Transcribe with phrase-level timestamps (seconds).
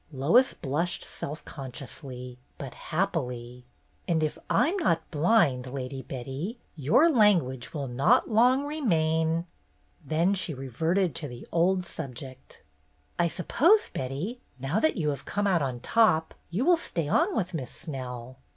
[0.11, 3.65] Lois blushed self consciously but happily.
[4.07, 5.67] "And if I 'm not blind.
[5.67, 9.45] Lady Betty, your lan guage will not long remain
[10.03, 12.63] —"Then she re verted to the old subject.
[13.19, 17.35] "I suppose, Betty, now that you have come out on top, you will stay on
[17.35, 18.37] with Miss Snell."